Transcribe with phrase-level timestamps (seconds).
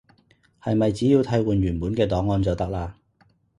[0.59, 2.91] 係咪只要替換原本嘅檔案就得喇？